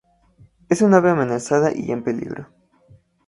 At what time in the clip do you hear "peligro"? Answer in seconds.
2.03-2.49